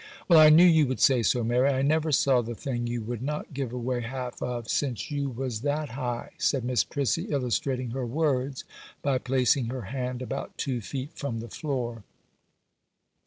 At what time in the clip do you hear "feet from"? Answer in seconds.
10.81-11.37